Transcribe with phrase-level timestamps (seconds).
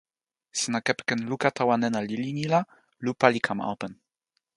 [0.59, 2.61] sina kepeken luka tawa nena lili ni la
[3.03, 3.91] lupa li kama open.